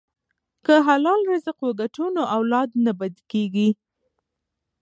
[0.65, 3.69] که حلال رزق وګټو نو اولاد نه بد کیږي.